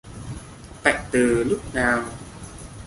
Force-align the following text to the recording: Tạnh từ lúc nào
Tạnh 0.83 1.03
từ 1.11 1.43
lúc 1.43 1.75
nào 1.75 2.03